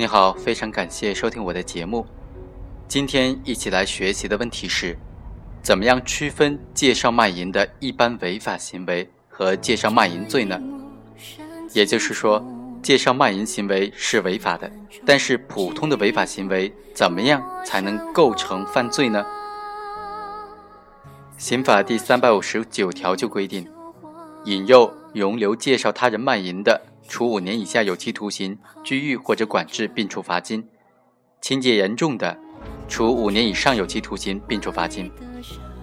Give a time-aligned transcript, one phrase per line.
[0.00, 2.06] 你好，非常感谢收听我的节目。
[2.88, 4.96] 今天一起来学习的问题是：
[5.62, 10.58] 怎么样区分介绍卖淫的一般违法行为和介绍卖淫罪呢？
[11.74, 12.42] 也就是说，
[12.82, 14.72] 介绍卖淫行为是违法的，
[15.04, 19.22] 但是普通的违法行为怎么样才能构成犯罪呢？
[21.36, 23.68] 刑法第三百五十九条就规定，
[24.46, 26.86] 引诱、容留、介绍他人卖淫的。
[27.08, 30.62] 处五年以下有期徒刑、拘役或者管制，并处罚金；
[31.40, 32.38] 情节严重的，
[32.88, 35.10] 处五年以上有期徒刑，并处罚金。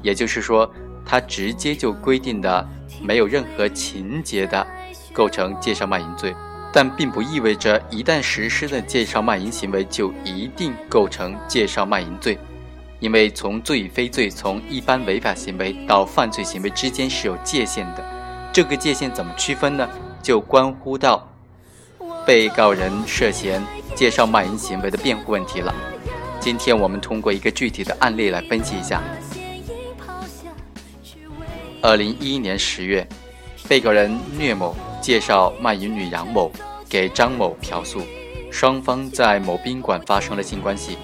[0.01, 0.71] 也就是说，
[1.05, 2.67] 它直接就规定的
[3.01, 4.65] 没有任何情节的，
[5.13, 6.33] 构成介绍卖淫罪。
[6.73, 12.37] 但并不意味着一旦实施了介绍卖淫行为就一定构成介绍卖淫罪，
[12.99, 18.05] 因为从罪与非罪、从一般违法行为到犯罪行为之间是有界限的。
[18.53, 19.89] 这个界限怎么区分呢？
[20.21, 21.27] 就关乎到
[22.25, 23.63] 被告人涉嫌
[23.95, 25.73] 介绍卖淫行为的辩护问题了。
[26.39, 29.01] 今天我们通过一个具体的案例来分析一下。
[31.81, 33.07] 二零一一年十月，
[33.67, 36.51] 被告人聂某介绍卖淫女杨某
[36.89, 38.01] 给张某嫖宿，
[38.51, 40.97] 双方在某宾馆发生了性关系。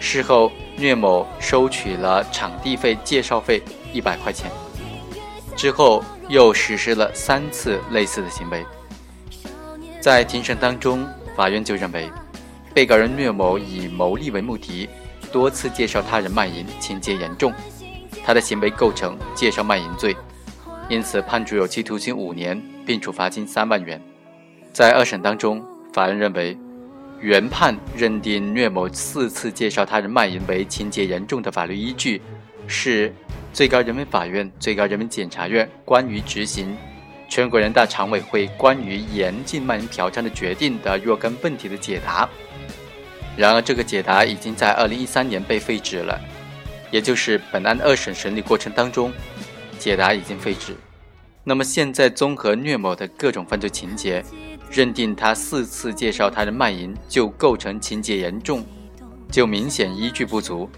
[0.00, 4.50] 事后，聂某收取了场地费、介绍费一百块钱。
[5.56, 6.02] 之后。
[6.32, 8.64] 又实施了三次类似的行为，
[10.00, 12.10] 在庭审当中，法院就认为，
[12.72, 14.88] 被告人聂某以牟利为目的，
[15.30, 17.52] 多次介绍他人卖淫，情节严重，
[18.24, 20.16] 他的行为构成介绍卖淫罪，
[20.88, 24.00] 因此判处有期徒刑五年，并处罚金三万元。
[24.72, 26.56] 在二审当中，法院认为，
[27.20, 32.22] 原判认定聂某四次介绍他人卖淫为情节严重的法律依据
[32.66, 33.14] 是。
[33.52, 36.74] 最高人民法院、最高人民检察院关于执行
[37.28, 42.28] 全国人大常委会关于严禁卖淫嫖娼的决定的若干问题的解答。
[43.36, 46.20] 然而，这个解答已经在二零一三年被废止了，
[46.90, 49.12] 也就是本案二审审理过程当中，
[49.78, 50.76] 解答已经废止。
[51.44, 54.22] 那么，现在综合聂某的各种犯罪情节，
[54.70, 58.64] 认定他四次介绍他人卖淫就构成情节严重，
[59.30, 60.68] 就明显依据不足，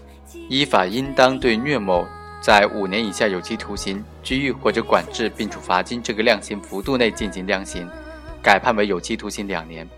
[0.49, 2.05] 依法应当对聂某。
[2.45, 7.89] 在五年以下有期徒刑、拘役或者管制，并处罚金这个量刑幅度内进行量刑，
[8.39, 9.89] 改判为有期徒刑两年。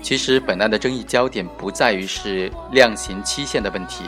[0.00, 4.04] 其实本案的争议焦点不在于是量刑期限的问题，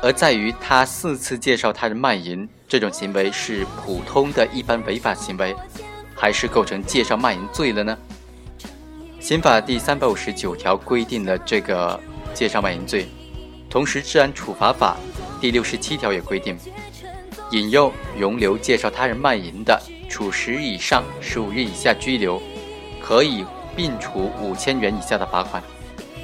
[0.00, 5.54] 而在于他四次介绍他人卖淫这种行为是普通的一般违法行为，
[6.16, 7.98] 还是构成介绍卖淫罪了呢？
[9.20, 12.00] 刑法第三百五十九条规定了这个
[12.32, 13.06] 介绍卖淫罪，
[13.68, 14.96] 同时治安处罚法
[15.42, 16.56] 第六十七条也规定。
[17.50, 22.40] 引诱、容留、介绍他人卖淫的，处十日以上十五日以下拘留，
[23.00, 23.44] 可以
[23.74, 25.62] 并处五千元以下的罚款。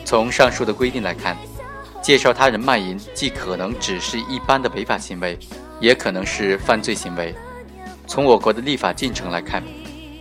[0.05, 1.37] 从上述的规定来看，
[2.03, 5.39] 介绍他人卖淫既可能只是一般的违法行为，
[5.81, 7.35] 也可能是犯罪行为。
[8.07, 9.63] 从我国的立法进程来看，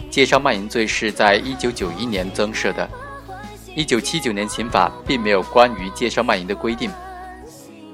[0.10, 2.90] 介绍卖淫罪是在一九九一年增设的，
[3.76, 6.90] 一九七九年刑法并没有关于介绍卖淫的规定，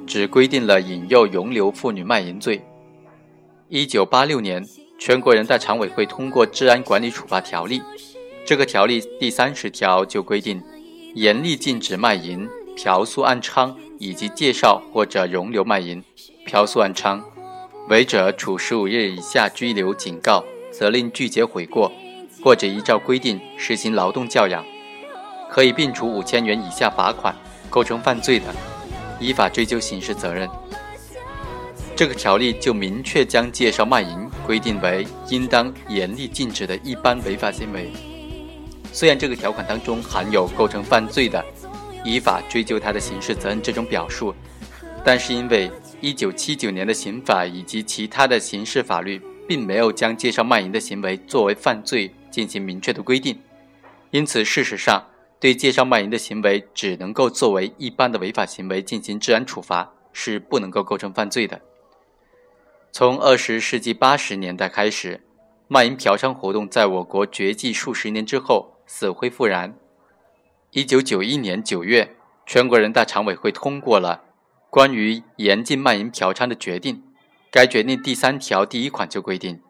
[0.06, 2.62] 只规定了引诱、容留妇女卖淫罪。
[3.72, 7.80] 一九八六年，全国人大常委会通过《治安管理处罚条例》，
[8.44, 10.60] 这个条例第三十条就规定，
[11.14, 16.04] 严厉禁止卖淫、嫖宿、暗娼以及介绍或者容留卖淫、
[16.48, 17.22] 嫖宿、暗娼，
[17.90, 21.92] 违者处十五日以下拘留、警告，责令拒绝悔过，
[22.44, 24.66] 或者依照规定实行劳动教养，
[25.48, 27.36] 可以并处五千元以下罚款。
[27.70, 28.46] 构成犯罪的，
[29.20, 30.50] 依法追究刑事责任。
[32.00, 37.92] 这个条例就明确将介绍卖淫规定为应当严厉禁止的一般违法行为。
[38.94, 41.44] 虽然这个条款当中含有构成犯罪的，
[42.06, 44.34] 依法追究他的刑事责任这种表述，
[45.04, 45.70] 但是因为
[46.00, 53.38] 一九七九年的刑法以及其他的刑事法律并没有将介绍卖淫的行为作为犯罪进行明确的规定，
[54.12, 55.06] 因此事实上
[55.38, 61.60] 对介绍卖淫的行为只能够作为一般的违法行为进行治安处罚，是不能够构成犯罪的。
[62.92, 65.22] 从二十世纪八十年代开始，
[65.68, 69.76] 卖淫嫖娼活动在我国绝迹数十年之后死灰复燃。
[70.72, 72.16] 一九九一年九月，
[72.46, 74.24] 全国人大常委会通过了
[74.70, 77.04] 关于严禁卖淫嫖娼的决定。
[77.52, 79.62] 该决定第三条第一款就规定：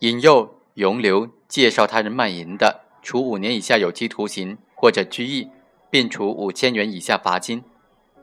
[0.00, 5.48] 引诱、容留、介绍他人卖淫的，处五年以下有期徒刑或者拘役，
[5.90, 7.60] 并处五千元以下罚金；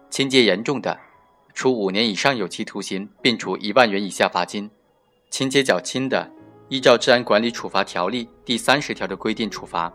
[0.09, 0.99] 情节严重的。
[1.53, 4.69] 处五年以上有期徒刑，并处一万元以下罚金；
[5.29, 6.31] 情节较轻的，
[6.67, 9.93] 依照《治安管理处罚条例》第三十条的规定处罚。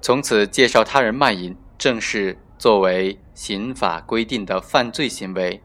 [0.00, 5.60] 从此，介绍他人卖淫正式作为刑法规定的犯罪行为。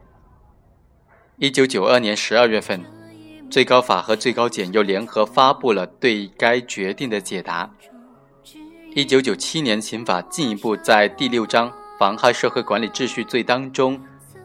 [1.38, 2.84] 一九九二年十二月份，
[3.48, 7.70] 最高法和最高检又联合发布了对该决定的解答。
[8.94, 14.00] 一九九七年，刑法进一步在第六章妨害社会管理秩序罪当中，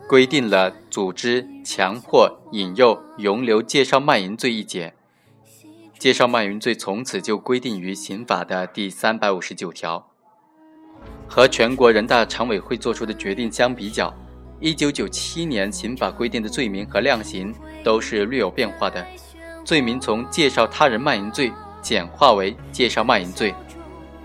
[0.10, 4.96] 规定了组织、强迫、引诱、容留、介绍卖淫罪一节。
[6.00, 10.10] 介绍卖淫罪从此就规定于刑法的第三百五十九条。
[11.28, 14.12] 和全国人大常委会作出的决定相比较，
[14.60, 17.54] 一九九七年刑法规定的罪名和量刑
[17.84, 19.06] 都是略有变化的。
[19.64, 21.54] 罪名从介绍他人卖淫罪
[21.84, 23.54] 简化为介绍卖淫罪。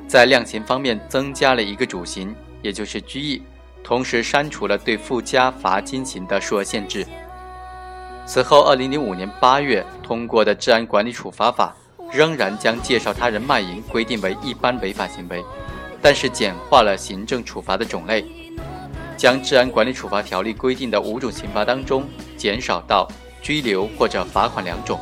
[0.09, 3.43] 在量刑方面增加了一个主刑，也就是拘役，
[3.85, 7.07] 同时删除了对附加罚金刑的数额限制。
[8.27, 11.77] 此后，二零零五年八月通过的《治安管理处罚法》
[12.11, 15.45] 仍然将介绍他人卖淫规定为一般违法行为，
[16.01, 18.25] 但是简化了行政处罚的种类，
[19.17, 23.07] 将《治安管理处罚条例》规定的五种刑罚当中减少到
[23.43, 24.99] 拘留或者罚款两种。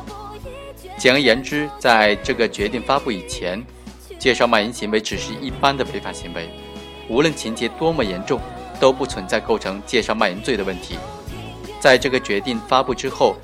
[0.97, 3.63] 简而言之，在这个决定发布以前。
[4.19, 6.49] 介绍卖淫行为只是一般的违法行为，
[7.09, 8.39] 无论情节多么严重，
[8.79, 10.97] 都不存在构成介绍卖淫罪的问题。
[11.79, 13.35] 在这个决定发布之后，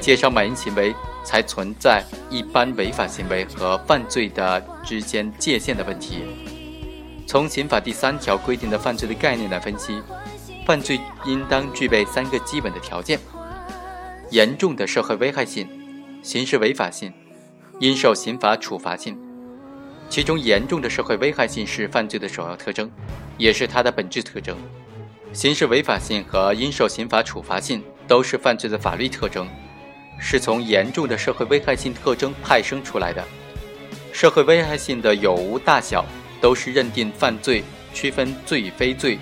[0.00, 0.94] 介绍卖淫行为
[1.24, 6.22] 才存在一般违法行为和犯罪的之间界限的问题。
[7.26, 10.00] 从刑法第三条规定的犯罪的概念来分析，
[10.64, 13.18] 犯罪应当具备三个基本的条件：
[14.30, 15.68] 严重的社会危害性、
[16.22, 17.12] 刑事违法性、
[17.80, 19.18] 应受刑法处罚性。
[20.08, 22.90] 其中严重的社会危害性是犯罪的首要特征，
[23.36, 24.56] 也是它的本质特征。
[25.32, 29.46] 刑事违法性和应受刑法处罚性都是犯罪的法律特征，
[30.18, 33.22] 是从严重的社会危害性特征派生出来的。
[34.10, 36.04] 社会危害性的有无大小，
[36.40, 37.62] 都是认定犯罪、
[37.92, 39.18] 区分罪与非罪、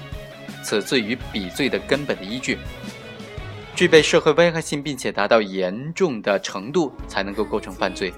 [0.62, 2.56] 此罪与彼罪的根本的依据。
[3.74, 8.14] 具备社会危害性并且达到严重的程度，才能够构成犯罪。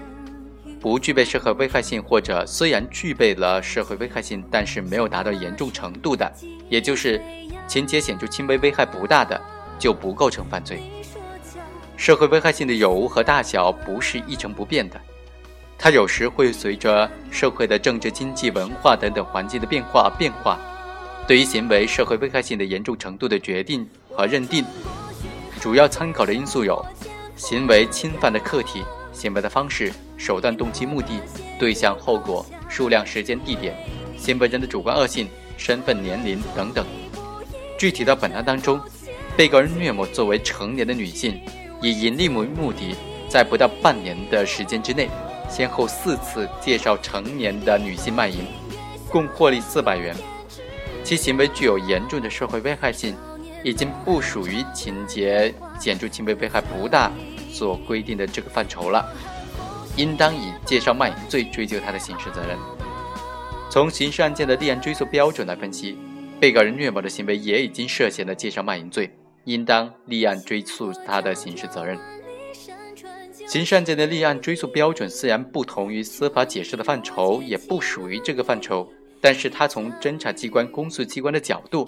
[0.79, 6.31] 不具备社会危害性，或者虽然具备了社会危害性，但是没有达到严重程度的，
[6.69, 7.21] 也就是
[7.67, 9.39] 情节显著轻微、危害不大的，
[9.77, 10.81] 就不构成犯罪。
[11.97, 14.99] 社会危害性的有无和大小不是一成不变的，
[15.77, 20.57] 它有时会随着社会的政治、经济、文化等等环境的变化变化。
[21.27, 24.63] 对于行为社会危害性的严重程度的决定和认定，
[25.59, 26.83] 主要参考的因素有
[27.35, 28.81] 行为侵犯的客体。
[29.11, 31.21] 行为的方式、手段、动机、目的、
[31.59, 33.75] 对象、后果、数量、时间、地点、
[34.17, 35.27] 行为人的主观恶性、
[35.57, 36.85] 身份、年龄等等。
[37.77, 38.79] 具体到本案当中，
[39.37, 41.39] 被告人岳某作为成年的女性，
[41.81, 42.95] 以盈利为目的，
[43.29, 45.09] 在不到半年的时间之内，
[45.49, 48.45] 先后四次介绍成年的女性卖淫，
[49.09, 50.15] 共获利四百元。
[51.03, 53.15] 其行为具有严重的社会危害性，
[53.63, 57.11] 已经不属于情节显著轻微、危害不大。
[57.51, 59.13] 所规定的这个范畴了，
[59.97, 62.57] 应当以介绍卖淫罪追究他的刑事责任。
[63.69, 65.97] 从刑事案件的立案追诉标准来分析，
[66.39, 69.11] 被告人虐某的行为也已经涉嫌了介绍卖淫罪，
[69.43, 71.97] 应当立案追诉他的刑事责任。
[73.47, 78.87] 刑事案件的立案追诉标准虽然不同于司法解释的范畴，也不属于这个范畴，
[79.19, 81.87] 但是他从侦查机关、公诉机关的角度，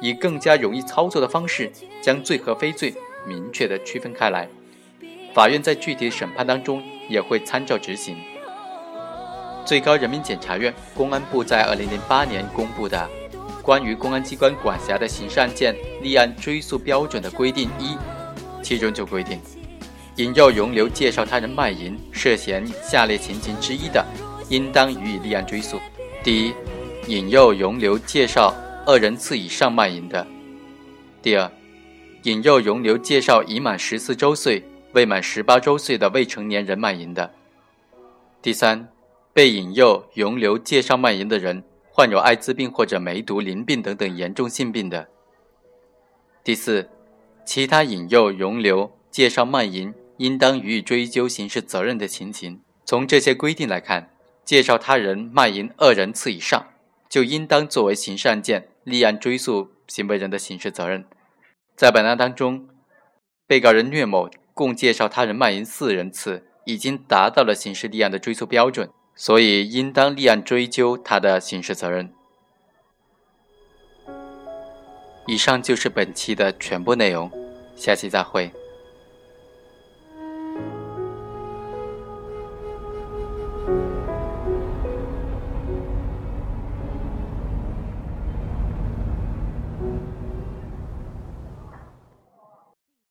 [0.00, 2.94] 以更加容易操作的方式，将罪和非罪
[3.26, 4.48] 明确的区分开来。
[5.34, 8.16] 法院在具体审判当中也会参照执行。
[9.64, 13.08] 最高人民检察院、公安部在二零零八年公布的
[13.62, 17.96] 《关于公安机关管辖的刑事案件立案追诉标准的规定》一，
[18.62, 19.40] 其中就规定，
[20.16, 24.04] 引诱、容留、介绍他人卖淫涉嫌下列情形之一的，
[24.48, 25.78] 应当予以立案追诉：
[26.24, 26.54] 第一，
[27.06, 28.52] 引诱、容留、介绍
[28.84, 30.26] 二人次以上卖淫的；
[31.22, 31.48] 第二，
[32.24, 34.62] 引诱、容留、介绍已满十四周岁。
[34.92, 37.30] 未满十八周岁的未成年人卖淫的；
[38.42, 38.88] 第三，
[39.32, 45.06] 被引诱、容留、介绍卖淫的人患有艾滋病或者梅毒、淋病等等严重性病的；
[46.44, 46.90] 第四，
[47.46, 52.60] 其他引诱、容留、介绍卖淫应当予以追究刑事责任的情形。
[52.84, 54.10] 从这些规定来看，
[54.44, 56.66] 介绍他人卖淫二人次以上，
[57.08, 61.06] 就应当作为刑事案件立案追诉行为人的刑事责任。
[61.74, 62.68] 在本案当中，
[63.46, 64.28] 被告人虐某。
[64.54, 72.12] 共介绍他人卖淫四人次，已经达到了刑事立案的追诉标准，所以应当立案追究他的刑事责任。
[75.26, 77.30] 以上就是本期的全部内容，
[77.76, 78.52] 下期再会。